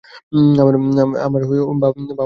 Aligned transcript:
বাবার 0.57 0.75
নাম 0.97 1.09
আইয়ুব 1.17 1.69
খান। 1.95 2.17